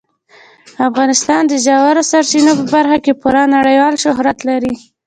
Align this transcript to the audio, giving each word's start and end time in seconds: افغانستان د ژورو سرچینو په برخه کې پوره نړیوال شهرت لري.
افغانستان 0.89 1.41
د 1.47 1.53
ژورو 1.65 2.01
سرچینو 2.11 2.51
په 2.59 2.65
برخه 2.73 2.97
کې 3.03 3.17
پوره 3.21 3.43
نړیوال 3.55 3.93
شهرت 4.03 4.37
لري. 4.49 4.73